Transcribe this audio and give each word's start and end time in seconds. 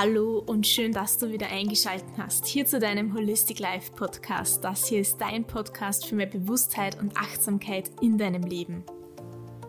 Hallo 0.00 0.44
und 0.46 0.64
schön, 0.64 0.92
dass 0.92 1.18
du 1.18 1.28
wieder 1.32 1.48
eingeschaltet 1.48 2.06
hast 2.18 2.46
hier 2.46 2.64
zu 2.64 2.78
deinem 2.78 3.14
Holistic 3.14 3.58
Life 3.58 3.90
Podcast. 3.96 4.62
Das 4.62 4.86
hier 4.86 5.00
ist 5.00 5.20
dein 5.20 5.44
Podcast 5.44 6.06
für 6.06 6.14
mehr 6.14 6.28
Bewusstheit 6.28 7.00
und 7.00 7.16
Achtsamkeit 7.16 7.90
in 8.00 8.16
deinem 8.16 8.44
Leben. 8.44 8.84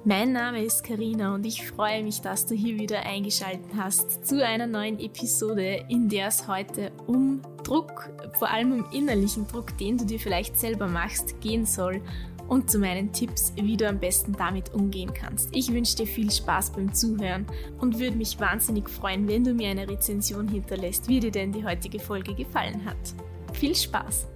Mein 0.05 0.31
Name 0.31 0.63
ist 0.63 0.83
Karina 0.83 1.33
und 1.33 1.47
ich 1.47 1.67
freue 1.67 2.03
mich, 2.03 2.21
dass 2.21 2.45
du 2.45 2.53
hier 2.53 2.77
wieder 2.77 3.07
eingeschaltet 3.07 3.71
hast 3.75 4.23
zu 4.23 4.45
einer 4.45 4.67
neuen 4.67 4.99
Episode, 4.99 5.83
in 5.89 6.09
der 6.09 6.27
es 6.27 6.47
heute 6.47 6.91
um 7.07 7.41
Druck, 7.63 8.11
vor 8.37 8.51
allem 8.51 8.71
um 8.71 8.91
innerlichen 8.91 9.47
Druck, 9.47 9.75
den 9.79 9.97
du 9.97 10.05
dir 10.05 10.19
vielleicht 10.19 10.59
selber 10.59 10.87
machst, 10.87 11.41
gehen 11.41 11.65
soll 11.65 12.03
und 12.49 12.69
zu 12.69 12.79
meinen 12.79 13.13
Tipps, 13.13 13.53
wie 13.55 13.77
du 13.77 13.87
am 13.87 13.99
besten 13.99 14.33
damit 14.33 14.73
umgehen 14.73 15.13
kannst. 15.13 15.55
Ich 15.55 15.71
wünsche 15.71 15.95
dir 15.95 16.07
viel 16.07 16.31
Spaß 16.31 16.71
beim 16.71 16.93
Zuhören 16.93 17.45
und 17.79 17.99
würde 17.99 18.17
mich 18.17 18.39
wahnsinnig 18.39 18.89
freuen, 18.89 19.27
wenn 19.27 19.43
du 19.43 19.53
mir 19.53 19.69
eine 19.69 19.87
Rezension 19.87 20.47
hinterlässt, 20.47 21.07
wie 21.07 21.19
dir 21.19 21.31
denn 21.31 21.51
die 21.51 21.63
heutige 21.63 21.99
Folge 21.99 22.33
gefallen 22.33 22.83
hat. 22.85 22.97
Viel 23.53 23.75
Spaß! 23.75 24.27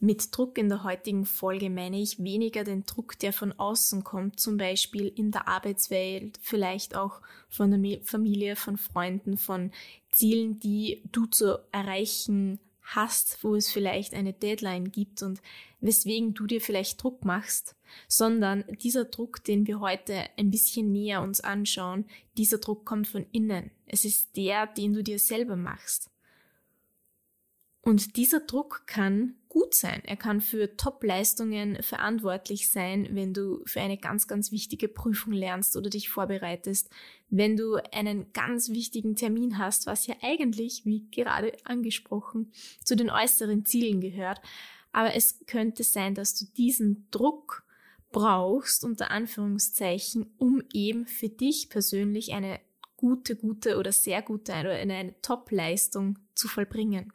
Mit 0.00 0.36
Druck 0.36 0.58
in 0.58 0.68
der 0.68 0.84
heutigen 0.84 1.24
Folge 1.24 1.70
meine 1.70 1.98
ich 1.98 2.22
weniger 2.22 2.62
den 2.62 2.84
Druck, 2.84 3.18
der 3.20 3.32
von 3.32 3.52
außen 3.52 4.04
kommt, 4.04 4.38
zum 4.38 4.58
Beispiel 4.58 5.08
in 5.08 5.30
der 5.30 5.48
Arbeitswelt, 5.48 6.38
vielleicht 6.42 6.94
auch 6.94 7.22
von 7.48 7.70
der 7.70 8.00
Familie, 8.02 8.54
von 8.54 8.76
Freunden, 8.76 9.38
von 9.38 9.70
Zielen, 10.10 10.60
die 10.60 11.02
du 11.10 11.24
zu 11.24 11.58
erreichen 11.72 12.58
hast, 12.84 13.42
wo 13.42 13.56
es 13.56 13.70
vielleicht 13.70 14.14
eine 14.14 14.32
Deadline 14.32 14.90
gibt 14.90 15.22
und 15.22 15.40
weswegen 15.80 16.34
du 16.34 16.46
dir 16.46 16.60
vielleicht 16.60 17.02
Druck 17.02 17.24
machst, 17.24 17.76
sondern 18.08 18.64
dieser 18.82 19.06
Druck, 19.06 19.42
den 19.44 19.66
wir 19.66 19.80
heute 19.80 20.24
ein 20.36 20.50
bisschen 20.50 20.92
näher 20.92 21.22
uns 21.22 21.40
anschauen, 21.40 22.06
dieser 22.36 22.58
Druck 22.58 22.84
kommt 22.84 23.08
von 23.08 23.26
innen. 23.32 23.70
Es 23.86 24.04
ist 24.04 24.36
der, 24.36 24.66
den 24.66 24.92
du 24.92 25.02
dir 25.02 25.18
selber 25.18 25.56
machst. 25.56 26.10
Und 27.80 28.16
dieser 28.16 28.40
Druck 28.40 28.86
kann 28.86 29.36
gut 29.54 29.72
sein. 29.72 30.02
Er 30.04 30.16
kann 30.16 30.40
für 30.40 30.76
Top-Leistungen 30.76 31.80
verantwortlich 31.80 32.72
sein, 32.72 33.06
wenn 33.12 33.32
du 33.32 33.62
für 33.66 33.80
eine 33.80 33.96
ganz, 33.96 34.26
ganz 34.26 34.50
wichtige 34.50 34.88
Prüfung 34.88 35.32
lernst 35.32 35.76
oder 35.76 35.90
dich 35.90 36.08
vorbereitest, 36.08 36.90
wenn 37.30 37.56
du 37.56 37.76
einen 37.92 38.32
ganz 38.32 38.70
wichtigen 38.70 39.14
Termin 39.14 39.56
hast, 39.56 39.86
was 39.86 40.08
ja 40.08 40.16
eigentlich, 40.22 40.84
wie 40.84 41.08
gerade 41.12 41.52
angesprochen, 41.62 42.50
zu 42.82 42.96
den 42.96 43.10
äußeren 43.10 43.64
Zielen 43.64 44.00
gehört. 44.00 44.40
Aber 44.90 45.14
es 45.14 45.38
könnte 45.46 45.84
sein, 45.84 46.16
dass 46.16 46.36
du 46.36 46.46
diesen 46.56 47.06
Druck 47.12 47.62
brauchst, 48.10 48.82
unter 48.82 49.12
Anführungszeichen, 49.12 50.34
um 50.36 50.64
eben 50.72 51.06
für 51.06 51.28
dich 51.28 51.68
persönlich 51.70 52.32
eine 52.32 52.58
gute, 52.96 53.36
gute 53.36 53.78
oder 53.78 53.92
sehr 53.92 54.20
gute 54.20 54.50
oder 54.50 54.72
eine 54.72 55.14
Top-Leistung 55.22 56.18
zu 56.34 56.48
vollbringen. 56.48 57.12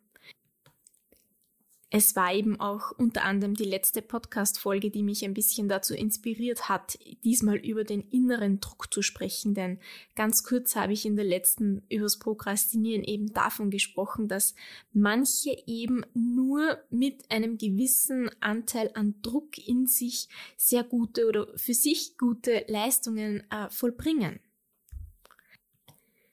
Es 1.91 2.15
war 2.15 2.31
eben 2.31 2.59
auch 2.59 2.91
unter 2.91 3.23
anderem 3.23 3.55
die 3.55 3.63
letzte 3.63 4.03
Podcast-Folge, 4.03 4.91
die 4.91 5.01
mich 5.01 5.25
ein 5.25 5.33
bisschen 5.33 5.67
dazu 5.67 5.95
inspiriert 5.95 6.69
hat, 6.69 6.99
diesmal 7.23 7.57
über 7.57 7.83
den 7.83 8.01
inneren 8.09 8.59
Druck 8.59 8.93
zu 8.93 9.01
sprechen, 9.01 9.55
denn 9.55 9.79
ganz 10.15 10.43
kurz 10.43 10.75
habe 10.75 10.93
ich 10.93 11.07
in 11.07 11.15
der 11.15 11.25
letzten 11.25 11.81
übers 11.89 12.19
Prokrastinieren 12.19 13.03
eben 13.03 13.33
davon 13.33 13.71
gesprochen, 13.71 14.27
dass 14.27 14.53
manche 14.93 15.57
eben 15.65 16.05
nur 16.13 16.77
mit 16.91 17.31
einem 17.31 17.57
gewissen 17.57 18.29
Anteil 18.39 18.91
an 18.93 19.15
Druck 19.23 19.57
in 19.57 19.87
sich 19.87 20.29
sehr 20.57 20.83
gute 20.83 21.27
oder 21.27 21.47
für 21.55 21.73
sich 21.73 22.19
gute 22.19 22.65
Leistungen 22.67 23.43
äh, 23.49 23.67
vollbringen. 23.71 24.39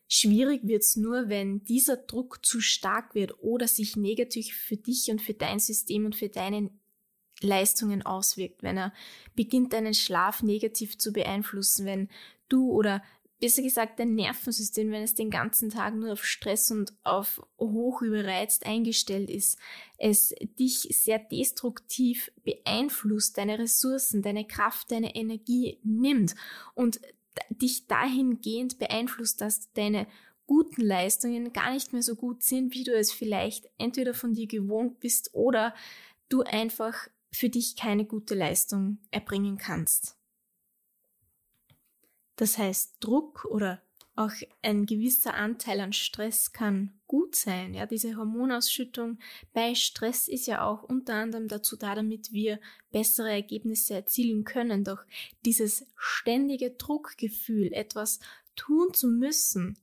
Schwierig 0.09 0.63
wird's 0.65 0.97
nur, 0.97 1.29
wenn 1.29 1.65
dieser 1.65 1.97
Druck 1.97 2.45
zu 2.45 2.61
stark 2.61 3.15
wird 3.15 3.41
oder 3.41 3.67
sich 3.67 3.97
negativ 3.97 4.55
für 4.55 4.77
dich 4.77 5.11
und 5.11 5.21
für 5.21 5.35
dein 5.35 5.59
System 5.59 6.05
und 6.05 6.15
für 6.15 6.29
deine 6.29 6.71
Leistungen 7.41 8.03
auswirkt, 8.03 8.63
wenn 8.63 8.79
er 8.79 8.93
beginnt, 9.35 9.73
deinen 9.73 9.95
Schlaf 9.95 10.43
negativ 10.43 10.97
zu 10.97 11.13
beeinflussen, 11.13 11.85
wenn 11.85 12.09
du 12.49 12.71
oder 12.71 13.03
besser 13.41 13.63
gesagt 13.63 13.99
dein 13.99 14.15
Nervensystem, 14.15 14.91
wenn 14.91 15.03
es 15.03 15.15
den 15.15 15.31
ganzen 15.31 15.69
Tag 15.69 15.95
nur 15.95 16.13
auf 16.13 16.25
Stress 16.25 16.71
und 16.71 16.95
auf 17.03 17.43
hoch 17.59 18.01
überreizt 18.01 18.65
eingestellt 18.65 19.29
ist, 19.29 19.59
es 19.99 20.35
dich 20.59 20.89
sehr 20.91 21.19
destruktiv 21.19 22.33
beeinflusst, 22.45 23.37
deine 23.37 23.59
Ressourcen, 23.59 24.23
deine 24.23 24.47
Kraft, 24.47 24.91
deine 24.91 25.15
Energie 25.15 25.79
nimmt 25.83 26.35
und 26.75 27.01
dich 27.51 27.87
dahingehend 27.87 28.79
beeinflusst, 28.79 29.41
dass 29.41 29.73
deine 29.73 30.07
guten 30.47 30.83
Leistungen 30.83 31.53
gar 31.53 31.73
nicht 31.73 31.93
mehr 31.93 32.03
so 32.03 32.15
gut 32.15 32.43
sind, 32.43 32.75
wie 32.75 32.85
du 32.85 32.97
es 32.97 33.13
vielleicht 33.13 33.69
entweder 33.79 34.15
von 34.15 34.35
dir 34.35 34.47
gewohnt 34.47 35.01
bist 35.01 35.35
oder 35.35 35.75
du 36.29 36.43
einfach 36.43 37.09
für 37.33 37.49
dich 37.49 37.77
keine 37.77 38.05
gute 38.05 38.35
Leistung 38.35 38.99
erbringen 39.11 39.59
kannst. 39.59 40.17
Das 42.37 42.59
heißt, 42.59 42.97
Druck 43.01 43.45
oder 43.47 43.83
auch 44.17 44.33
ein 44.63 44.87
gewisser 44.87 45.35
Anteil 45.35 45.81
an 45.81 45.93
Stress 45.93 46.53
kann 46.53 46.99
gut 47.07 47.37
sein. 47.37 47.75
Ja, 47.75 47.87
diese 47.87 48.17
Hormonausschüttung 48.17 49.19
bei 49.53 49.75
Stress 49.75 50.27
ist 50.27 50.47
ja 50.47 50.65
auch 50.65 50.83
unter 50.83 51.15
anderem 51.15 51.49
dazu 51.49 51.77
da, 51.77 51.95
damit 51.95 52.33
wir 52.33 52.59
bessere 52.91 53.31
Ergebnisse 53.31 53.95
erzielen 53.95 54.45
können. 54.45 54.85
Doch 54.85 55.05
dieses 55.45 55.87
ständige 55.97 56.71
Druckgefühl, 56.71 57.73
etwas 57.73 58.19
tun 58.57 58.95
zu 58.95 59.09
müssen, 59.09 59.79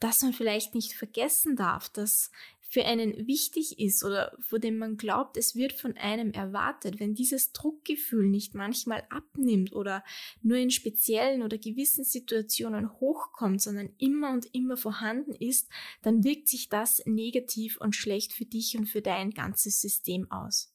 das 0.00 0.22
man 0.22 0.32
vielleicht 0.32 0.74
nicht 0.74 0.94
vergessen 0.94 1.54
darf, 1.54 1.88
dass 1.88 2.30
für 2.74 2.84
einen 2.86 3.28
wichtig 3.28 3.78
ist 3.78 4.02
oder 4.02 4.36
vor 4.40 4.58
dem 4.58 4.78
man 4.78 4.96
glaubt, 4.96 5.36
es 5.36 5.54
wird 5.54 5.72
von 5.72 5.96
einem 5.96 6.32
erwartet, 6.32 6.98
wenn 6.98 7.14
dieses 7.14 7.52
Druckgefühl 7.52 8.28
nicht 8.28 8.56
manchmal 8.56 9.06
abnimmt 9.10 9.72
oder 9.72 10.02
nur 10.42 10.56
in 10.56 10.72
speziellen 10.72 11.42
oder 11.42 11.56
gewissen 11.56 12.04
Situationen 12.04 12.90
hochkommt, 12.98 13.62
sondern 13.62 13.90
immer 13.98 14.32
und 14.32 14.52
immer 14.52 14.76
vorhanden 14.76 15.34
ist, 15.34 15.70
dann 16.02 16.24
wirkt 16.24 16.48
sich 16.48 16.68
das 16.68 17.00
negativ 17.06 17.76
und 17.80 17.94
schlecht 17.94 18.32
für 18.32 18.44
dich 18.44 18.76
und 18.76 18.86
für 18.86 19.02
dein 19.02 19.30
ganzes 19.30 19.80
System 19.80 20.28
aus. 20.32 20.74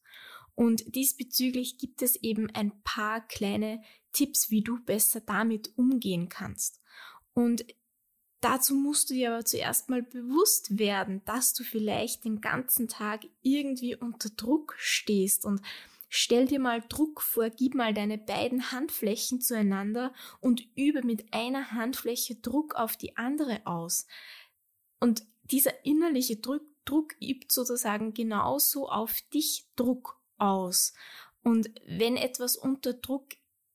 Und 0.56 0.96
diesbezüglich 0.96 1.80
gibt 1.80 2.02
es 2.02 2.16
eben 2.16 2.50
ein 2.52 2.82
paar 2.86 3.28
kleine 3.28 3.82
Tipps, 4.14 4.50
wie 4.50 4.62
du 4.62 4.80
besser 4.86 5.20
damit 5.20 5.74
umgehen 5.76 6.30
kannst. 6.30 6.80
Und 7.34 7.66
Dazu 8.42 8.74
musst 8.74 9.10
du 9.10 9.14
dir 9.14 9.34
aber 9.34 9.44
zuerst 9.44 9.90
mal 9.90 10.02
bewusst 10.02 10.78
werden, 10.80 11.22
dass 11.26 11.54
du 11.54 11.64
vielleicht 11.64 12.24
den 12.24 12.40
ganzen 12.40 12.88
Tag 12.88 13.26
irgendwie 13.42 13.96
unter 13.96 14.30
Druck 14.30 14.76
stehst 14.78 15.46
und 15.46 15.62
stell 16.08 16.48
dir 16.48 16.60
mal 16.60 16.82
Druck 16.88 17.22
vor, 17.22 17.50
gib 17.50 17.76
mal 17.76 17.94
deine 17.94 18.18
beiden 18.18 18.72
Handflächen 18.72 19.42
zueinander 19.42 20.14
und 20.40 20.66
übe 20.76 21.04
mit 21.04 21.34
einer 21.34 21.72
Handfläche 21.72 22.36
Druck 22.36 22.76
auf 22.76 22.96
die 22.96 23.18
andere 23.18 23.62
aus. 23.66 24.08
Und 25.02 25.24
dieser 25.44 25.86
innerliche 25.86 26.38
Druck, 26.38 26.64
Druck 26.86 27.16
übt 27.22 27.48
sozusagen 27.50 28.14
genauso 28.14 28.90
auf 28.90 29.22
dich 29.34 29.68
Druck 29.76 30.20
aus. 30.38 30.94
Und 31.44 31.70
wenn 31.86 32.16
etwas 32.16 32.56
unter 32.56 32.94
Druck 32.94 33.30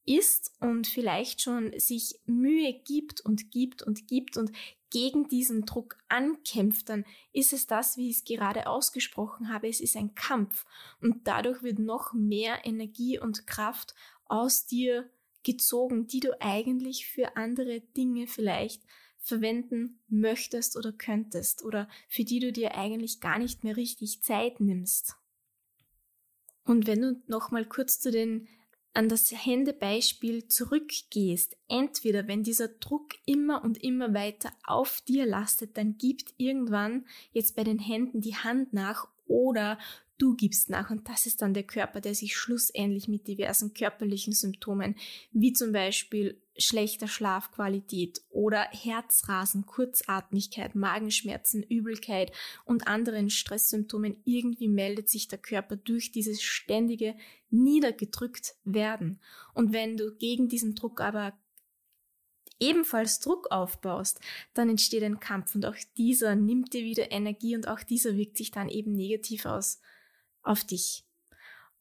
ist 0.06 0.52
und 0.60 0.86
vielleicht 0.86 1.40
schon 1.40 1.78
sich 1.78 2.20
Mühe 2.26 2.72
gibt 2.84 3.20
und 3.20 3.50
gibt 3.50 3.82
und 3.82 4.06
gibt 4.06 4.36
und 4.36 4.52
gegen 4.90 5.26
diesen 5.26 5.66
Druck 5.66 5.96
ankämpft, 6.08 6.88
dann 6.88 7.04
ist 7.32 7.52
es 7.52 7.66
das, 7.66 7.96
wie 7.96 8.10
ich 8.10 8.18
es 8.18 8.24
gerade 8.24 8.68
ausgesprochen 8.68 9.52
habe, 9.52 9.68
es 9.68 9.80
ist 9.80 9.96
ein 9.96 10.14
Kampf 10.14 10.64
und 11.00 11.26
dadurch 11.26 11.62
wird 11.62 11.80
noch 11.80 12.12
mehr 12.12 12.64
Energie 12.64 13.18
und 13.18 13.46
Kraft 13.46 13.94
aus 14.26 14.66
dir 14.66 15.10
gezogen, 15.42 16.06
die 16.06 16.20
du 16.20 16.40
eigentlich 16.40 17.06
für 17.06 17.36
andere 17.36 17.80
Dinge 17.80 18.26
vielleicht 18.28 18.82
verwenden 19.18 20.00
möchtest 20.08 20.76
oder 20.76 20.92
könntest 20.92 21.64
oder 21.64 21.88
für 22.08 22.24
die 22.24 22.40
du 22.40 22.52
dir 22.52 22.76
eigentlich 22.76 23.20
gar 23.20 23.38
nicht 23.38 23.64
mehr 23.64 23.76
richtig 23.76 24.22
Zeit 24.22 24.60
nimmst. 24.60 25.16
Und 26.64 26.86
wenn 26.86 27.00
du 27.00 27.22
noch 27.26 27.50
mal 27.50 27.64
kurz 27.64 28.00
zu 28.00 28.10
den 28.10 28.48
an 28.94 29.08
das 29.08 29.30
Händebeispiel 29.32 30.46
zurückgehst, 30.46 31.56
entweder 31.68 32.28
wenn 32.28 32.44
dieser 32.44 32.68
Druck 32.68 33.14
immer 33.26 33.62
und 33.64 33.82
immer 33.82 34.14
weiter 34.14 34.52
auf 34.64 35.00
dir 35.02 35.26
lastet, 35.26 35.76
dann 35.76 35.98
gibt 35.98 36.32
irgendwann 36.36 37.04
jetzt 37.32 37.56
bei 37.56 37.64
den 37.64 37.80
Händen 37.80 38.20
die 38.20 38.36
Hand 38.36 38.72
nach 38.72 39.08
oder 39.26 39.78
du 40.18 40.34
gibst 40.34 40.70
nach 40.70 40.90
und 40.90 41.08
das 41.08 41.26
ist 41.26 41.42
dann 41.42 41.54
der 41.54 41.64
Körper, 41.64 42.00
der 42.00 42.14
sich 42.14 42.36
schlussendlich 42.36 43.08
mit 43.08 43.26
diversen 43.26 43.74
körperlichen 43.74 44.32
Symptomen 44.32 44.96
wie 45.32 45.52
zum 45.52 45.72
Beispiel 45.72 46.40
schlechter 46.56 47.08
Schlafqualität 47.08 48.22
oder 48.30 48.68
Herzrasen, 48.70 49.66
Kurzatmigkeit, 49.66 50.74
Magenschmerzen, 50.74 51.62
Übelkeit 51.64 52.32
und 52.64 52.86
anderen 52.86 53.28
Stresssymptomen 53.28 54.22
irgendwie 54.24 54.68
meldet 54.68 55.08
sich 55.08 55.26
der 55.26 55.38
Körper 55.38 55.76
durch 55.76 56.12
dieses 56.12 56.42
ständige 56.42 57.16
niedergedrückt 57.50 58.54
werden. 58.64 59.20
Und 59.52 59.72
wenn 59.72 59.96
du 59.96 60.14
gegen 60.14 60.48
diesen 60.48 60.74
Druck 60.76 61.00
aber 61.00 61.36
ebenfalls 62.60 63.18
Druck 63.20 63.50
aufbaust, 63.50 64.20
dann 64.54 64.70
entsteht 64.70 65.02
ein 65.02 65.18
Kampf 65.18 65.54
und 65.56 65.66
auch 65.66 65.76
dieser 65.96 66.36
nimmt 66.36 66.72
dir 66.72 66.84
wieder 66.84 67.10
Energie 67.10 67.56
und 67.56 67.66
auch 67.66 67.82
dieser 67.82 68.16
wirkt 68.16 68.36
sich 68.36 68.52
dann 68.52 68.68
eben 68.68 68.92
negativ 68.92 69.44
aus 69.44 69.80
auf 70.44 70.64
dich. 70.64 71.04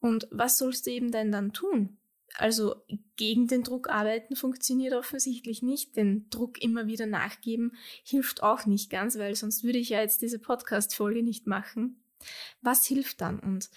Und 0.00 0.28
was 0.30 0.58
sollst 0.58 0.86
du 0.86 0.90
eben 0.90 1.10
denn 1.10 1.32
dann 1.32 1.52
tun? 1.52 1.96
Also 2.36 2.74
gegen 3.16 3.46
den 3.46 3.62
Druck 3.62 3.88
arbeiten 3.88 4.34
funktioniert 4.34 4.92
offensichtlich 4.92 5.62
nicht. 5.62 5.96
Den 5.96 6.28
Druck 6.30 6.60
immer 6.60 6.86
wieder 6.86 7.06
nachgeben 7.06 7.76
hilft 8.02 8.42
auch 8.42 8.66
nicht 8.66 8.90
ganz, 8.90 9.16
weil 9.18 9.36
sonst 9.36 9.62
würde 9.62 9.78
ich 9.78 9.90
ja 9.90 10.00
jetzt 10.00 10.20
diese 10.20 10.40
Podcast-Folge 10.40 11.22
nicht 11.22 11.46
machen. 11.46 12.02
Was 12.60 12.84
hilft 12.86 13.20
dann? 13.20 13.38
Und 13.38 13.70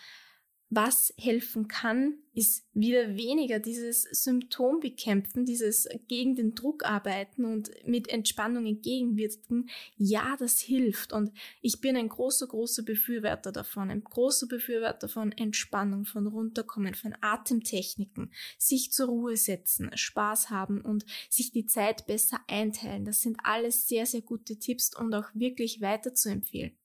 was 0.70 1.14
helfen 1.18 1.70
kann, 1.70 2.16
ist 2.34 2.66
wieder 2.74 3.16
weniger 3.16 3.60
dieses 3.60 4.04
Symptom 4.04 4.82
bekämpfen, 4.82 5.46
dieses 5.46 5.88
gegen 6.08 6.36
den 6.36 6.56
Druck 6.56 6.86
arbeiten 6.86 7.46
und 7.46 7.72
mit 7.86 8.10
Entspannung 8.10 8.66
entgegenwirken. 8.66 9.70
Ja, 9.96 10.36
das 10.38 10.60
hilft. 10.60 11.14
Und 11.14 11.32
ich 11.62 11.80
bin 11.80 11.96
ein 11.96 12.10
großer, 12.10 12.48
großer 12.48 12.84
Befürworter 12.84 13.54
davon. 13.54 13.90
Ein 13.90 14.04
großer 14.04 14.48
Befürworter 14.48 15.08
von 15.08 15.32
Entspannung, 15.32 16.06
von 16.06 16.28
Runterkommen, 16.28 16.96
von 16.96 17.16
Atemtechniken, 17.22 18.32
sich 18.58 18.92
zur 18.92 19.08
Ruhe 19.08 19.38
setzen, 19.38 19.90
Spaß 19.96 20.50
haben 20.50 20.82
und 20.82 21.06
sich 21.30 21.52
die 21.52 21.66
Zeit 21.66 22.08
besser 22.08 22.40
einteilen. 22.48 23.06
Das 23.06 23.22
sind 23.22 23.38
alles 23.42 23.88
sehr, 23.88 24.06
sehr 24.06 24.22
gute 24.22 24.60
Tipps 24.60 24.96
und 24.96 25.14
auch 25.16 25.30
wirklich 25.34 25.80
weiter 25.80 26.14
zu 26.14 26.30
empfehlen. 26.30 26.78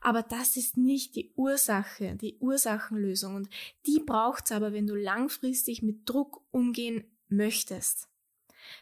Aber 0.00 0.22
das 0.22 0.56
ist 0.56 0.76
nicht 0.76 1.16
die 1.16 1.32
Ursache, 1.34 2.16
die 2.16 2.36
Ursachenlösung. 2.38 3.34
Und 3.36 3.48
die 3.86 4.00
braucht's 4.00 4.52
aber, 4.52 4.72
wenn 4.72 4.86
du 4.86 4.94
langfristig 4.94 5.82
mit 5.82 6.08
Druck 6.08 6.42
umgehen 6.50 7.04
möchtest. 7.28 8.08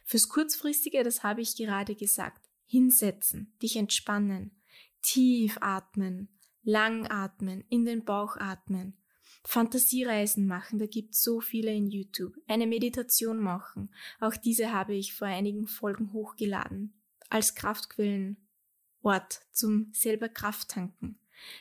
Fürs 0.04 0.28
Kurzfristige, 0.28 1.02
das 1.02 1.22
habe 1.22 1.40
ich 1.40 1.56
gerade 1.56 1.94
gesagt, 1.94 2.48
hinsetzen, 2.66 3.54
dich 3.62 3.76
entspannen, 3.76 4.50
tief 5.02 5.58
atmen, 5.60 6.28
lang 6.62 7.06
atmen, 7.10 7.64
in 7.68 7.84
den 7.84 8.04
Bauch 8.04 8.36
atmen, 8.36 8.96
Fantasiereisen 9.46 10.46
machen, 10.46 10.78
da 10.78 10.86
gibt's 10.86 11.22
so 11.22 11.40
viele 11.40 11.72
in 11.72 11.86
YouTube, 11.86 12.34
eine 12.48 12.66
Meditation 12.66 13.38
machen, 13.38 13.90
auch 14.20 14.36
diese 14.36 14.72
habe 14.72 14.94
ich 14.94 15.14
vor 15.14 15.28
einigen 15.28 15.66
Folgen 15.66 16.12
hochgeladen, 16.12 16.94
als 17.28 17.54
Kraftquellen 17.54 18.43
Ort 19.04 19.42
zum 19.52 19.90
selber 19.92 20.28
Kraft 20.28 20.70
tanken. 20.70 21.18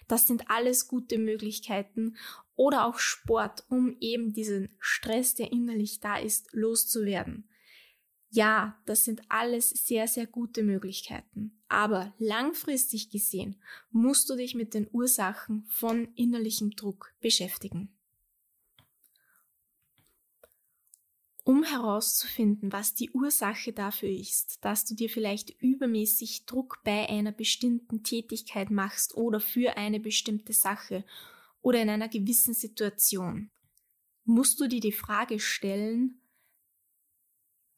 Das 0.07 0.27
sind 0.27 0.49
alles 0.49 0.87
gute 0.87 1.17
Möglichkeiten 1.17 2.15
oder 2.55 2.85
auch 2.85 2.99
Sport, 2.99 3.65
um 3.69 3.97
eben 3.99 4.33
diesen 4.33 4.69
Stress, 4.79 5.35
der 5.35 5.51
innerlich 5.51 5.99
da 5.99 6.17
ist, 6.17 6.53
loszuwerden. 6.53 7.49
Ja, 8.29 8.81
das 8.85 9.03
sind 9.03 9.21
alles 9.29 9.69
sehr, 9.69 10.07
sehr 10.07 10.25
gute 10.25 10.63
Möglichkeiten. 10.63 11.61
Aber 11.67 12.13
langfristig 12.17 13.11
gesehen 13.11 13.61
musst 13.91 14.27
du 14.29 14.35
dich 14.35 14.55
mit 14.55 14.73
den 14.73 14.87
Ursachen 14.91 15.65
von 15.67 16.11
innerlichem 16.15 16.71
Druck 16.71 17.13
beschäftigen. 17.21 17.92
Um 21.43 21.63
herauszufinden, 21.63 22.71
was 22.71 22.93
die 22.93 23.11
Ursache 23.11 23.73
dafür 23.73 24.09
ist, 24.09 24.63
dass 24.63 24.85
du 24.85 24.95
dir 24.95 25.09
vielleicht 25.09 25.49
übermäßig 25.61 26.45
Druck 26.45 26.79
bei 26.83 27.09
einer 27.09 27.33
bestimmten 27.33 28.03
Tätigkeit 28.03 28.71
machst 28.71 29.15
oder 29.15 29.39
für 29.39 29.75
eine 29.75 29.99
bestimmte 29.99 30.53
Sache 30.53 31.03
oder 31.61 31.81
in 31.81 31.89
einer 31.89 32.09
gewissen 32.09 32.53
Situation, 32.53 33.51
musst 34.23 34.59
du 34.59 34.67
dir 34.67 34.79
die 34.79 34.93
Frage 34.93 35.39
stellen, 35.39 36.21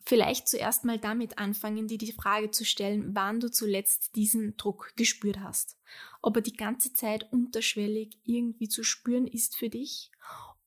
vielleicht 0.05 0.47
zuerst 0.47 0.85
mal 0.85 0.99
damit 0.99 1.39
anfangen, 1.39 1.87
dir 1.87 1.97
die 1.97 2.11
Frage 2.11 2.51
zu 2.51 2.65
stellen, 2.65 3.15
wann 3.15 3.39
du 3.39 3.49
zuletzt 3.49 4.15
diesen 4.15 4.55
Druck 4.57 4.93
gespürt 4.95 5.39
hast. 5.39 5.77
Ob 6.21 6.35
er 6.35 6.41
die 6.43 6.55
ganze 6.55 6.93
Zeit 6.93 7.31
unterschwellig 7.33 8.19
irgendwie 8.23 8.69
zu 8.69 8.83
spüren 8.83 9.25
ist 9.25 9.55
für 9.55 9.69
dich 9.69 10.11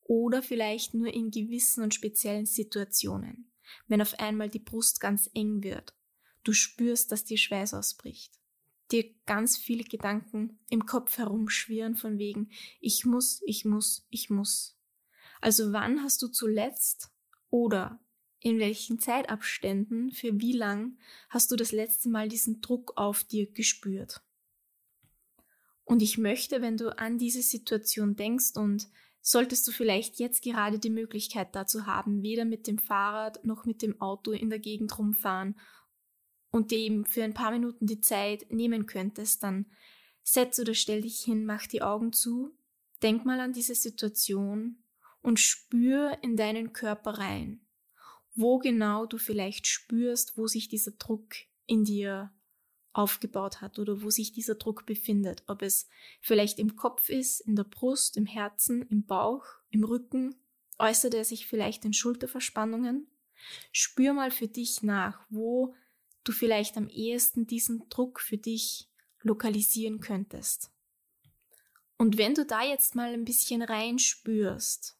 oder 0.08 0.42
vielleicht 0.42 0.94
nur 0.94 1.12
in 1.12 1.30
gewissen 1.30 1.84
und 1.84 1.94
speziellen 1.94 2.46
Situationen, 2.46 3.52
wenn 3.86 4.02
auf 4.02 4.18
einmal 4.18 4.48
die 4.48 4.58
Brust 4.58 5.00
ganz 5.00 5.30
eng 5.34 5.62
wird, 5.62 5.94
du 6.42 6.52
spürst, 6.52 7.12
dass 7.12 7.24
dir 7.24 7.36
Schweiß 7.36 7.74
ausbricht, 7.74 8.40
dir 8.90 9.04
ganz 9.26 9.58
viele 9.58 9.84
Gedanken 9.84 10.58
im 10.70 10.86
Kopf 10.86 11.18
herumschwirren 11.18 11.94
von 11.94 12.18
wegen 12.18 12.50
ich 12.80 13.04
muss, 13.04 13.42
ich 13.44 13.66
muss, 13.66 14.06
ich 14.08 14.30
muss. 14.30 14.76
Also 15.42 15.72
wann 15.72 16.02
hast 16.02 16.22
du 16.22 16.28
zuletzt 16.28 17.10
oder 17.50 18.00
in 18.40 18.58
welchen 18.58 18.98
Zeitabständen, 18.98 20.10
für 20.12 20.40
wie 20.40 20.52
lang 20.52 20.96
hast 21.28 21.50
du 21.50 21.56
das 21.56 21.70
letzte 21.70 22.08
Mal 22.08 22.28
diesen 22.28 22.62
Druck 22.62 22.94
auf 22.96 23.24
dir 23.24 23.50
gespürt? 23.50 24.22
Und 25.84 26.02
ich 26.02 26.18
möchte, 26.18 26.62
wenn 26.62 26.76
du 26.76 26.96
an 26.96 27.18
diese 27.18 27.42
Situation 27.42 28.16
denkst 28.16 28.56
und 28.56 28.88
solltest 29.20 29.66
du 29.66 29.72
vielleicht 29.72 30.18
jetzt 30.18 30.42
gerade 30.42 30.78
die 30.78 30.90
Möglichkeit 30.90 31.54
dazu 31.54 31.86
haben, 31.86 32.22
weder 32.22 32.44
mit 32.44 32.66
dem 32.66 32.78
Fahrrad 32.78 33.44
noch 33.44 33.64
mit 33.64 33.82
dem 33.82 34.00
Auto 34.00 34.32
in 34.32 34.50
der 34.50 34.58
Gegend 34.58 34.98
rumfahren 34.98 35.58
und 36.50 36.70
dir 36.70 36.78
eben 36.78 37.04
für 37.04 37.24
ein 37.24 37.34
paar 37.34 37.50
Minuten 37.50 37.86
die 37.86 38.00
Zeit 38.00 38.46
nehmen 38.50 38.86
könntest, 38.86 39.42
dann 39.42 39.66
setz 40.22 40.58
oder 40.58 40.74
stell 40.74 41.02
dich 41.02 41.20
hin, 41.20 41.44
mach 41.44 41.66
die 41.66 41.82
Augen 41.82 42.12
zu, 42.12 42.56
denk 43.02 43.24
mal 43.24 43.40
an 43.40 43.52
diese 43.52 43.74
Situation 43.74 44.82
und 45.20 45.40
spür 45.40 46.18
in 46.22 46.36
deinen 46.36 46.72
Körper 46.72 47.18
rein, 47.18 47.60
wo 48.34 48.58
genau 48.58 49.06
du 49.06 49.18
vielleicht 49.18 49.66
spürst, 49.66 50.36
wo 50.36 50.46
sich 50.46 50.68
dieser 50.68 50.92
Druck 50.92 51.34
in 51.66 51.84
dir 51.84 52.32
aufgebaut 52.92 53.60
hat 53.60 53.78
oder 53.78 54.02
wo 54.02 54.10
sich 54.10 54.32
dieser 54.32 54.56
Druck 54.56 54.86
befindet. 54.86 55.42
Ob 55.46 55.62
es 55.62 55.88
vielleicht 56.20 56.58
im 56.58 56.76
Kopf 56.76 57.08
ist, 57.08 57.40
in 57.40 57.56
der 57.56 57.64
Brust, 57.64 58.16
im 58.16 58.26
Herzen, 58.26 58.82
im 58.88 59.04
Bauch, 59.04 59.44
im 59.70 59.84
Rücken, 59.84 60.34
äußert 60.78 61.14
er 61.14 61.24
sich 61.24 61.46
vielleicht 61.46 61.84
in 61.84 61.92
Schulterverspannungen. 61.92 63.08
Spür 63.72 64.12
mal 64.14 64.30
für 64.30 64.48
dich 64.48 64.82
nach, 64.82 65.20
wo 65.30 65.74
du 66.24 66.32
vielleicht 66.32 66.76
am 66.76 66.88
ehesten 66.88 67.46
diesen 67.46 67.88
Druck 67.88 68.20
für 68.20 68.38
dich 68.38 68.90
lokalisieren 69.22 70.00
könntest. 70.00 70.70
Und 71.96 72.16
wenn 72.16 72.34
du 72.34 72.46
da 72.46 72.62
jetzt 72.62 72.94
mal 72.94 73.12
ein 73.12 73.24
bisschen 73.24 73.62
reinspürst, 73.62 74.96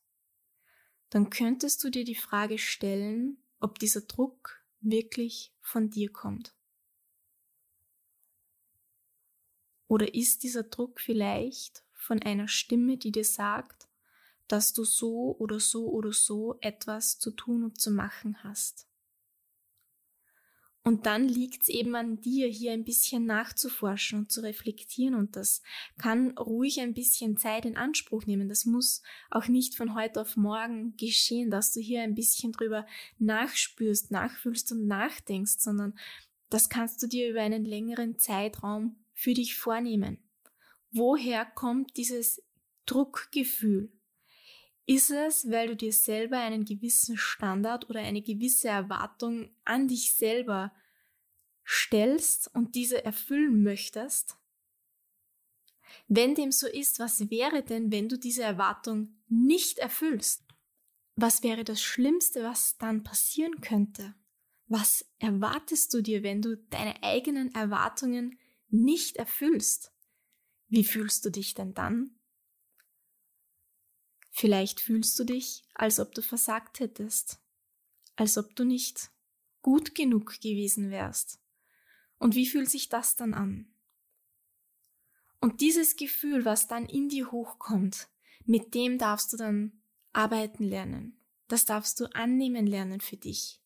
dann 1.10 1.30
könntest 1.30 1.82
du 1.84 1.90
dir 1.90 2.04
die 2.04 2.14
Frage 2.14 2.58
stellen, 2.58 3.42
ob 3.60 3.78
dieser 3.78 4.02
Druck 4.02 4.62
wirklich 4.80 5.54
von 5.60 5.90
dir 5.90 6.12
kommt. 6.12 6.54
Oder 9.88 10.14
ist 10.14 10.42
dieser 10.42 10.62
Druck 10.62 11.00
vielleicht 11.00 11.82
von 11.94 12.22
einer 12.22 12.46
Stimme, 12.46 12.96
die 12.98 13.10
dir 13.10 13.24
sagt, 13.24 13.88
dass 14.46 14.72
du 14.72 14.84
so 14.84 15.36
oder 15.38 15.60
so 15.60 15.88
oder 15.88 16.12
so 16.12 16.56
etwas 16.60 17.18
zu 17.18 17.30
tun 17.30 17.64
und 17.64 17.80
zu 17.80 17.90
machen 17.90 18.42
hast? 18.44 18.86
Und 20.88 21.04
dann 21.04 21.28
liegt 21.28 21.64
es 21.64 21.68
eben 21.68 21.94
an 21.96 22.20
dir, 22.22 22.48
hier 22.48 22.72
ein 22.72 22.84
bisschen 22.84 23.26
nachzuforschen 23.26 24.20
und 24.20 24.32
zu 24.32 24.42
reflektieren. 24.42 25.14
Und 25.14 25.36
das 25.36 25.60
kann 25.98 26.30
ruhig 26.38 26.80
ein 26.80 26.94
bisschen 26.94 27.36
Zeit 27.36 27.66
in 27.66 27.76
Anspruch 27.76 28.24
nehmen. 28.24 28.48
Das 28.48 28.64
muss 28.64 29.02
auch 29.30 29.48
nicht 29.48 29.74
von 29.74 29.94
heute 29.94 30.22
auf 30.22 30.36
morgen 30.36 30.96
geschehen, 30.96 31.50
dass 31.50 31.72
du 31.72 31.80
hier 31.80 32.00
ein 32.00 32.14
bisschen 32.14 32.52
drüber 32.52 32.86
nachspürst, 33.18 34.10
nachfühlst 34.10 34.72
und 34.72 34.86
nachdenkst, 34.86 35.58
sondern 35.58 35.92
das 36.48 36.70
kannst 36.70 37.02
du 37.02 37.06
dir 37.06 37.28
über 37.28 37.42
einen 37.42 37.66
längeren 37.66 38.18
Zeitraum 38.18 38.96
für 39.18 39.34
dich 39.34 39.56
vornehmen. 39.56 40.22
Woher 40.92 41.44
kommt 41.44 41.96
dieses 41.96 42.40
Druckgefühl? 42.86 43.92
Ist 44.86 45.10
es, 45.10 45.50
weil 45.50 45.66
du 45.66 45.76
dir 45.76 45.92
selber 45.92 46.38
einen 46.38 46.64
gewissen 46.64 47.16
Standard 47.16 47.90
oder 47.90 47.98
eine 47.98 48.22
gewisse 48.22 48.68
Erwartung 48.68 49.50
an 49.64 49.88
dich 49.88 50.14
selber 50.14 50.72
stellst 51.66 52.54
und 52.54 52.76
diese 52.76 53.04
erfüllen 53.04 53.64
möchtest? 53.64 54.36
Wenn 56.06 56.36
dem 56.36 56.52
so 56.52 56.68
ist, 56.68 57.00
was 57.00 57.28
wäre 57.28 57.64
denn, 57.64 57.90
wenn 57.90 58.08
du 58.08 58.16
diese 58.16 58.44
Erwartung 58.44 59.18
nicht 59.26 59.78
erfüllst? 59.78 60.44
Was 61.16 61.42
wäre 61.42 61.64
das 61.64 61.82
Schlimmste, 61.82 62.44
was 62.44 62.78
dann 62.78 63.02
passieren 63.02 63.60
könnte? 63.62 64.14
Was 64.68 65.04
erwartest 65.18 65.92
du 65.92 66.02
dir, 66.02 66.22
wenn 66.22 66.40
du 66.40 66.56
deine 66.56 67.02
eigenen 67.02 67.52
Erwartungen 67.52 68.38
nicht 68.68 69.16
erfüllst, 69.16 69.92
wie 70.68 70.84
fühlst 70.84 71.24
du 71.24 71.30
dich 71.30 71.54
denn 71.54 71.74
dann? 71.74 72.18
Vielleicht 74.30 74.80
fühlst 74.80 75.18
du 75.18 75.24
dich, 75.24 75.64
als 75.74 75.98
ob 75.98 76.14
du 76.14 76.22
versagt 76.22 76.80
hättest, 76.80 77.40
als 78.16 78.38
ob 78.38 78.54
du 78.54 78.64
nicht 78.64 79.10
gut 79.62 79.94
genug 79.94 80.40
gewesen 80.40 80.90
wärst. 80.90 81.40
Und 82.18 82.34
wie 82.34 82.46
fühlt 82.46 82.70
sich 82.70 82.88
das 82.88 83.16
dann 83.16 83.34
an? 83.34 83.72
Und 85.40 85.60
dieses 85.60 85.96
Gefühl, 85.96 86.44
was 86.44 86.66
dann 86.66 86.86
in 86.86 87.08
dir 87.08 87.30
hochkommt, 87.30 88.08
mit 88.44 88.74
dem 88.74 88.98
darfst 88.98 89.32
du 89.32 89.36
dann 89.36 89.82
arbeiten 90.12 90.64
lernen. 90.64 91.20
Das 91.48 91.64
darfst 91.64 91.98
du 92.00 92.06
annehmen 92.14 92.66
lernen 92.66 93.00
für 93.00 93.16
dich. 93.16 93.60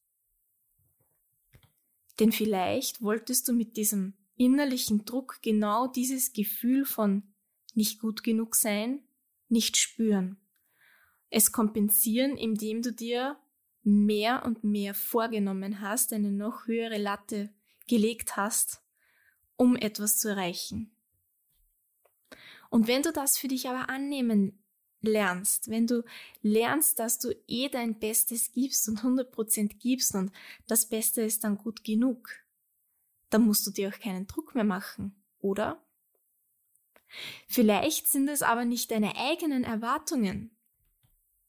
Denn 2.21 2.31
vielleicht 2.31 3.01
wolltest 3.03 3.49
du 3.49 3.53
mit 3.53 3.77
diesem 3.77 4.15
innerlichen 4.37 5.05
Druck 5.05 5.39
genau 5.43 5.87
dieses 5.87 6.33
Gefühl 6.33 6.85
von 6.85 7.23
nicht 7.75 8.01
gut 8.01 8.23
genug 8.23 8.55
sein, 8.55 9.03
nicht 9.49 9.77
spüren. 9.77 10.37
Es 11.31 11.53
kompensieren, 11.53 12.37
indem 12.37 12.83
du 12.83 12.93
dir 12.93 13.39
mehr 13.83 14.45
und 14.45 14.65
mehr 14.65 14.95
vorgenommen 14.95 15.81
hast, 15.81 16.13
eine 16.13 16.31
noch 16.31 16.67
höhere 16.67 16.99
Latte 16.99 17.51
gelegt 17.89 18.37
hast, 18.37 18.83
um 19.57 19.77
etwas 19.77 20.19
zu 20.19 20.29
erreichen. 20.29 20.95
Und 22.71 22.87
wenn 22.87 23.03
du 23.03 23.13
das 23.13 23.39
für 23.39 23.49
dich 23.49 23.69
aber 23.69 23.89
annehmen 23.89 24.63
lernst, 25.03 25.69
wenn 25.69 25.87
du 25.87 26.05
lernst, 26.43 26.99
dass 26.99 27.19
du 27.19 27.35
eh 27.49 27.69
dein 27.69 27.99
Bestes 27.99 28.53
gibst 28.53 28.89
und 28.89 29.01
100% 29.01 29.79
gibst 29.79 30.15
und 30.15 30.33
das 30.67 30.89
Beste 30.89 31.23
ist 31.23 31.45
dann 31.45 31.59
gut 31.59 31.85
genug, 31.85 32.31
dann 33.33 33.47
musst 33.47 33.67
du 33.67 33.71
dir 33.71 33.89
auch 33.89 33.99
keinen 33.99 34.27
Druck 34.27 34.55
mehr 34.55 34.65
machen, 34.65 35.23
oder? 35.39 35.85
Vielleicht 37.47 38.09
sind 38.09 38.29
es 38.29 38.43
aber 38.43 38.65
nicht 38.65 38.91
deine 38.91 39.17
eigenen 39.17 39.65
Erwartungen, 39.65 40.57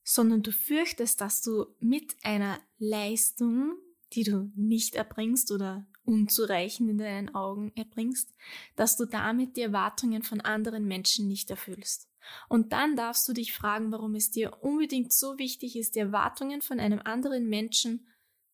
sondern 0.04 0.44
du 0.44 0.52
fürchtest, 0.52 1.22
dass 1.22 1.42
du 1.42 1.68
mit 1.80 2.16
einer 2.24 2.60
Leistung, 2.78 3.78
die 4.14 4.24
du 4.24 4.52
nicht 4.56 4.96
erbringst 4.96 5.52
oder 5.52 5.88
unzureichend 6.04 6.90
in 6.90 6.98
deinen 6.98 7.34
Augen 7.34 7.72
erbringst, 7.76 8.34
dass 8.76 8.98
du 8.98 9.06
damit 9.06 9.56
die 9.56 9.62
Erwartungen 9.62 10.22
von 10.22 10.42
anderen 10.42 10.86
Menschen 10.86 11.28
nicht 11.28 11.50
erfüllst. 11.50 12.10
Und 12.50 12.74
dann 12.74 12.96
darfst 12.96 13.28
du 13.28 13.34
dich 13.34 13.54
fragen, 13.54 13.92
warum 13.92 14.16
es 14.16 14.32
dir 14.32 14.62
unbedingt 14.62 15.14
so 15.14 15.38
wichtig 15.38 15.78
ist, 15.78 15.96
die 15.96 16.00
Erwartungen 16.00 16.62
von 16.62 16.80
einem 16.80 17.00
anderen 17.04 17.48
Menschen 17.48 18.08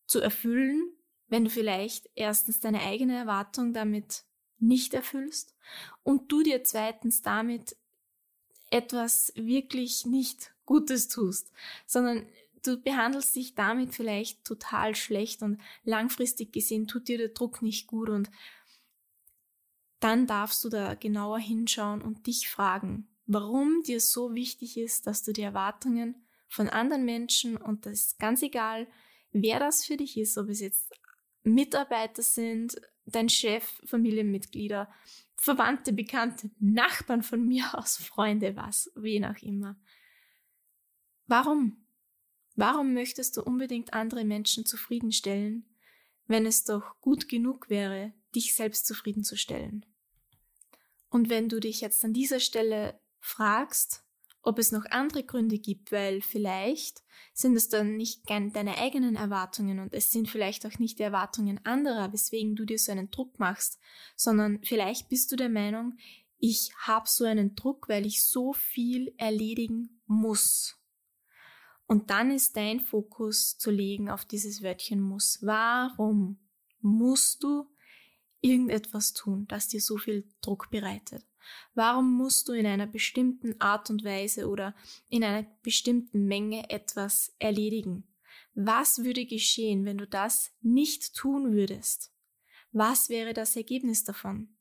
zu 0.06 0.20
erfüllen, 0.20 0.92
wenn 1.30 1.46
du 1.46 1.50
vielleicht 1.50 2.10
erstens 2.16 2.60
deine 2.60 2.82
eigene 2.82 3.16
Erwartung 3.16 3.74
damit 3.74 4.24
nicht 4.60 4.94
erfüllst 4.94 5.56
und 6.04 6.32
du 6.32 6.44
dir 6.44 6.64
zweitens 6.64 7.22
damit 7.22 7.78
etwas 8.72 9.32
wirklich 9.36 10.06
nicht 10.06 10.54
Gutes 10.66 11.08
tust, 11.08 11.52
sondern 11.88 12.28
du 12.64 12.78
behandelst 12.78 13.36
dich 13.36 13.56
damit 13.56 13.94
vielleicht 13.96 14.44
total 14.44 14.96
schlecht 14.96 15.42
und 15.42 15.60
langfristig 15.84 16.52
gesehen 16.52 16.88
tut 16.88 17.08
dir 17.08 17.18
der 17.18 17.30
Druck 17.30 17.62
nicht 17.62 17.88
gut 17.88 18.10
und 18.10 18.30
dann 20.00 20.28
darfst 20.28 20.64
du 20.64 20.70
da 20.70 20.96
genauer 20.96 21.40
hinschauen 21.40 22.02
und 22.02 22.28
dich 22.28 22.50
fragen, 22.50 23.08
warum 23.26 23.84
dir 23.84 24.00
so 24.00 24.34
wichtig 24.34 24.78
ist, 24.78 25.08
dass 25.08 25.24
du 25.24 25.34
die 25.34 25.42
Erwartungen 25.42 26.16
von 26.48 26.70
anderen 26.70 27.06
Menschen 27.06 27.58
und 27.58 27.86
das 27.86 27.94
ist 27.94 28.20
ganz 28.20 28.42
egal, 28.42 28.88
wer 29.32 29.60
das 29.60 29.86
für 29.86 29.98
dich 29.98 30.18
ist, 30.18 30.38
ob 30.38 30.50
es 30.50 30.60
jetzt 30.60 30.94
Mitarbeiter 31.44 32.22
sind, 32.22 32.80
dein 33.06 33.30
Chef, 33.30 33.82
Familienmitglieder, 33.86 34.90
Verwandte, 35.38 35.94
Bekannte, 35.94 36.52
Nachbarn 36.60 37.24
von 37.24 37.46
mir 37.46 37.74
aus, 37.78 37.98
Freunde, 37.98 38.56
was, 38.56 38.92
wie 38.96 39.24
auch 39.26 39.42
immer. 39.42 39.80
Warum? 41.28 41.86
Warum 42.56 42.94
möchtest 42.94 43.38
du 43.38 43.44
unbedingt 43.44 43.94
andere 43.94 44.26
Menschen 44.26 44.66
zufriedenstellen, 44.66 45.66
wenn 46.28 46.46
es 46.46 46.66
doch 46.66 47.00
gut 47.00 47.30
genug 47.30 47.70
wäre, 47.70 48.14
dich 48.36 48.54
selbst 48.54 48.86
zufriedenzustellen? 48.86 49.86
Und 51.10 51.30
wenn 51.30 51.50
du 51.50 51.60
dich 51.60 51.82
jetzt 51.82 52.04
an 52.04 52.14
dieser 52.14 52.40
Stelle 52.40 53.00
fragst, 53.20 54.04
ob 54.50 54.58
es 54.58 54.72
noch 54.72 54.86
andere 54.90 55.24
Gründe 55.24 55.60
gibt, 55.60 55.92
weil 55.92 56.22
vielleicht 56.22 57.04
sind 57.34 57.56
es 57.56 57.70
dann 57.70 57.98
nicht 57.98 58.28
deine 58.28 58.80
eigenen 58.80 59.16
Erwartungen 59.16 59.78
und 59.78 59.94
es 59.94 60.12
sind 60.12 60.28
vielleicht 60.28 60.66
auch 60.66 60.80
nicht 60.80 60.98
die 60.98 61.04
Erwartungen 61.04 61.64
anderer, 61.68 62.12
weswegen 62.12 62.56
du 62.56 62.66
dir 62.66 62.80
so 62.80 62.92
einen 62.92 63.12
Druck 63.12 63.38
machst, 63.38 63.80
sondern 64.16 64.60
vielleicht 64.64 65.08
bist 65.08 65.32
du 65.32 65.36
der 65.36 65.50
Meinung, 65.50 66.00
ich 66.40 66.72
habe 66.80 67.08
so 67.08 67.26
einen 67.26 67.54
Druck, 67.54 67.90
weil 67.90 68.08
ich 68.08 68.24
so 68.24 68.54
viel 68.54 69.14
erledigen 69.18 70.02
muss. 70.08 70.80
Und 71.86 72.10
dann 72.10 72.32
ist 72.32 72.58
dein 72.58 72.80
Fokus 72.80 73.56
zu 73.56 73.70
legen 73.70 74.10
auf 74.10 74.26
dieses 74.26 74.64
Wörtchen 74.64 75.00
muss. 75.00 75.38
Warum 75.44 76.40
musst 76.82 77.44
du 77.44 77.70
irgendetwas 78.42 79.14
tun, 79.14 79.46
das 79.48 79.68
dir 79.68 79.82
so 79.82 79.98
viel 79.98 80.28
Druck 80.42 80.72
bereitet? 80.72 81.29
Warum 81.74 82.14
musst 82.16 82.48
du 82.48 82.54
in 82.54 82.66
einer 82.66 82.88
bestimmten 82.88 83.60
Art 83.60 83.90
und 83.90 84.04
Weise 84.04 84.48
oder 84.48 84.76
in 85.10 85.24
einer 85.24 85.46
bestimmten 85.64 86.26
Menge 86.26 86.70
etwas 86.70 87.36
erledigen? 87.40 88.04
Was 88.54 89.04
würde 89.04 89.26
geschehen, 89.26 89.86
wenn 89.86 89.98
du 89.98 90.08
das 90.08 90.52
nicht 90.62 91.16
tun 91.16 91.54
würdest? 91.54 92.12
Was 92.72 93.10
wäre 93.10 93.34
das 93.34 93.56
Ergebnis 93.56 94.04
davon? 94.04 94.59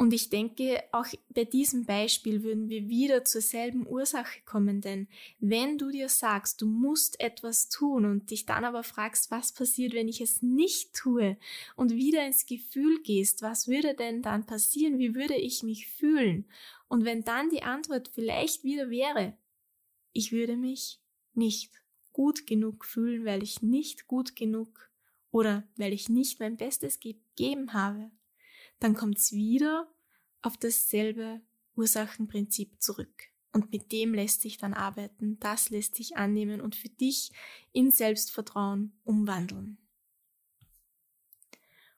Und 0.00 0.12
ich 0.12 0.30
denke, 0.30 0.84
auch 0.92 1.06
bei 1.30 1.44
diesem 1.44 1.84
Beispiel 1.84 2.44
würden 2.44 2.68
wir 2.68 2.88
wieder 2.88 3.24
zur 3.24 3.40
selben 3.40 3.84
Ursache 3.84 4.40
kommen, 4.44 4.80
denn 4.80 5.08
wenn 5.40 5.76
du 5.76 5.90
dir 5.90 6.08
sagst, 6.08 6.62
du 6.62 6.66
musst 6.68 7.18
etwas 7.18 7.68
tun 7.68 8.04
und 8.04 8.30
dich 8.30 8.46
dann 8.46 8.64
aber 8.64 8.84
fragst, 8.84 9.32
was 9.32 9.50
passiert, 9.50 9.94
wenn 9.94 10.06
ich 10.06 10.20
es 10.20 10.40
nicht 10.40 10.94
tue 10.94 11.36
und 11.74 11.90
wieder 11.90 12.24
ins 12.24 12.46
Gefühl 12.46 13.02
gehst, 13.02 13.42
was 13.42 13.66
würde 13.66 13.94
denn 13.94 14.22
dann 14.22 14.46
passieren, 14.46 15.00
wie 15.00 15.16
würde 15.16 15.34
ich 15.34 15.64
mich 15.64 15.88
fühlen? 15.88 16.46
Und 16.86 17.04
wenn 17.04 17.24
dann 17.24 17.50
die 17.50 17.64
Antwort 17.64 18.06
vielleicht 18.14 18.62
wieder 18.62 18.90
wäre, 18.90 19.36
ich 20.12 20.30
würde 20.30 20.56
mich 20.56 21.00
nicht 21.34 21.72
gut 22.12 22.46
genug 22.46 22.84
fühlen, 22.84 23.24
weil 23.24 23.42
ich 23.42 23.62
nicht 23.62 24.06
gut 24.06 24.36
genug 24.36 24.92
oder 25.32 25.66
weil 25.74 25.92
ich 25.92 26.08
nicht 26.08 26.38
mein 26.38 26.56
Bestes 26.56 27.00
gegeben 27.00 27.72
habe, 27.72 28.12
dann 28.80 28.94
kommt 28.94 29.18
es 29.18 29.32
wieder 29.32 29.88
auf 30.42 30.56
dasselbe 30.56 31.40
Ursachenprinzip 31.76 32.80
zurück. 32.80 33.28
Und 33.52 33.72
mit 33.72 33.92
dem 33.92 34.14
lässt 34.14 34.42
sich 34.42 34.58
dann 34.58 34.74
arbeiten, 34.74 35.38
das 35.40 35.70
lässt 35.70 35.94
sich 35.94 36.16
annehmen 36.16 36.60
und 36.60 36.76
für 36.76 36.88
dich 36.88 37.32
in 37.72 37.90
Selbstvertrauen 37.90 38.92
umwandeln. 39.04 39.78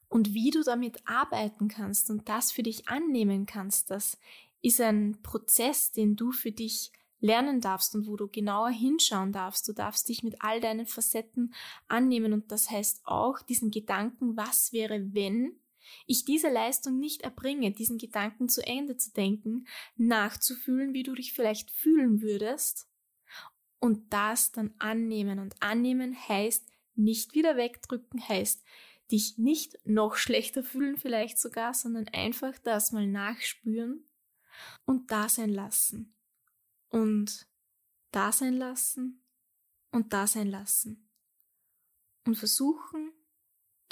Und 0.08 0.34
wie 0.34 0.50
du 0.50 0.62
damit 0.62 1.06
arbeiten 1.06 1.68
kannst 1.68 2.10
und 2.10 2.28
das 2.28 2.50
für 2.50 2.62
dich 2.62 2.88
annehmen 2.88 3.46
kannst, 3.46 3.90
das 3.90 4.18
ist 4.62 4.80
ein 4.80 5.22
Prozess, 5.22 5.92
den 5.92 6.16
du 6.16 6.32
für 6.32 6.52
dich 6.52 6.92
lernen 7.20 7.60
darfst 7.60 7.94
und 7.94 8.06
wo 8.06 8.16
du 8.16 8.28
genauer 8.28 8.70
hinschauen 8.70 9.32
darfst. 9.32 9.68
Du 9.68 9.72
darfst 9.72 10.08
dich 10.08 10.22
mit 10.22 10.42
all 10.42 10.60
deinen 10.60 10.86
Facetten 10.86 11.54
annehmen 11.86 12.32
und 12.32 12.50
das 12.50 12.70
heißt 12.70 13.02
auch 13.04 13.40
diesen 13.42 13.70
Gedanken, 13.70 14.36
was 14.36 14.72
wäre, 14.72 15.14
wenn 15.14 15.59
ich 16.06 16.24
diese 16.24 16.48
Leistung 16.48 16.98
nicht 16.98 17.22
erbringe, 17.22 17.72
diesen 17.72 17.98
Gedanken 17.98 18.48
zu 18.48 18.66
Ende 18.66 18.96
zu 18.96 19.12
denken, 19.12 19.66
nachzufühlen, 19.96 20.94
wie 20.94 21.02
du 21.02 21.14
dich 21.14 21.32
vielleicht 21.32 21.70
fühlen 21.70 22.22
würdest 22.22 22.88
und 23.78 24.12
das 24.12 24.52
dann 24.52 24.74
annehmen. 24.78 25.38
Und 25.38 25.54
annehmen 25.60 26.16
heißt 26.28 26.66
nicht 26.94 27.34
wieder 27.34 27.56
wegdrücken, 27.56 28.28
heißt 28.28 28.62
dich 29.10 29.38
nicht 29.38 29.78
noch 29.84 30.14
schlechter 30.16 30.62
fühlen 30.62 30.96
vielleicht 30.96 31.38
sogar, 31.38 31.74
sondern 31.74 32.08
einfach 32.08 32.58
das 32.58 32.92
mal 32.92 33.06
nachspüren 33.06 34.04
und 34.84 35.10
da 35.10 35.28
sein 35.28 35.50
lassen. 35.50 36.14
Und 36.88 37.48
da 38.10 38.32
sein 38.32 38.54
lassen 38.54 39.22
und 39.90 40.12
da 40.12 40.26
sein 40.26 40.48
lassen. 40.48 41.08
Und 42.26 42.36
versuchen, 42.36 43.12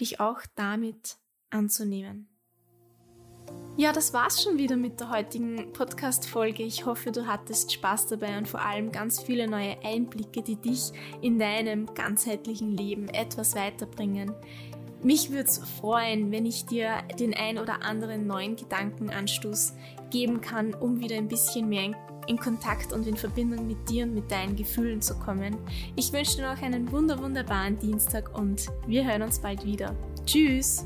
dich 0.00 0.20
auch 0.20 0.42
damit 0.54 1.18
anzunehmen. 1.50 2.28
Ja, 3.76 3.92
das 3.92 4.12
war's 4.12 4.42
schon 4.42 4.58
wieder 4.58 4.76
mit 4.76 4.98
der 4.98 5.10
heutigen 5.10 5.72
Podcast-Folge. 5.72 6.64
Ich 6.64 6.84
hoffe, 6.84 7.12
du 7.12 7.26
hattest 7.26 7.72
Spaß 7.72 8.08
dabei 8.08 8.36
und 8.36 8.48
vor 8.48 8.60
allem 8.60 8.90
ganz 8.90 9.22
viele 9.22 9.48
neue 9.48 9.76
Einblicke, 9.84 10.42
die 10.42 10.56
dich 10.56 10.90
in 11.22 11.38
deinem 11.38 11.86
ganzheitlichen 11.94 12.76
Leben 12.76 13.08
etwas 13.08 13.54
weiterbringen. 13.54 14.34
Mich 15.02 15.30
würde 15.30 15.48
es 15.48 15.58
freuen, 15.58 16.32
wenn 16.32 16.44
ich 16.44 16.66
dir 16.66 16.90
den 17.20 17.34
ein 17.34 17.56
oder 17.58 17.82
anderen 17.82 18.26
neuen 18.26 18.56
Gedankenanstoß 18.56 19.74
geben 20.10 20.40
kann, 20.40 20.74
um 20.74 20.98
wieder 20.98 21.16
ein 21.16 21.28
bisschen 21.28 21.68
mehr 21.68 21.92
in, 22.26 22.36
Kontakt 22.36 22.92
und 22.92 23.06
in 23.06 23.16
Verbindung 23.16 23.68
mit 23.68 23.88
dir 23.88 24.04
und 24.04 24.14
mit 24.14 24.28
deinen 24.28 24.56
Gefühlen 24.56 25.00
zu 25.00 25.16
kommen. 25.20 25.56
Ich 25.94 26.12
wünsche 26.12 26.38
dir 26.38 26.52
noch 26.52 26.60
einen 26.60 26.90
wunder 26.90 27.22
wunderbaren 27.22 27.78
Dienstag 27.78 28.36
und 28.36 28.66
wir 28.88 29.06
hören 29.06 29.22
uns 29.22 29.38
bald 29.38 29.64
wieder. 29.64 29.94
Tschüss! 30.26 30.84